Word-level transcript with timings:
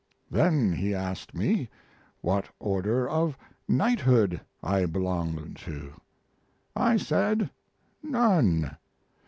Then 0.31 0.71
he 0.73 0.95
asked 0.95 1.35
me 1.35 1.69
what 2.21 2.47
order 2.59 3.07
of 3.07 3.37
knighthood 3.67 4.41
I 4.63 4.87
belonged 4.87 5.57
to? 5.57 5.93
I 6.75 6.97
said, 6.97 7.51
"None." 8.01 8.77